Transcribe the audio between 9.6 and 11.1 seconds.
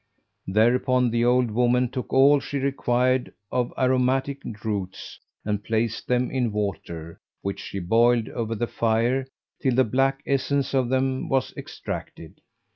till the black essence of